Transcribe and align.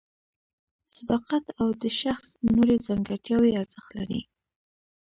صداقت 0.95 1.45
او 1.59 1.67
د 1.81 1.83
شخص 2.01 2.27
نورې 2.55 2.75
ځانګړتیاوې 2.87 3.51
ارزښت 3.59 3.89
لري. 3.97 4.21